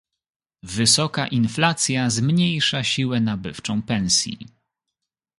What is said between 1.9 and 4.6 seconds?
zmniejsza siłę nabywczą pensji.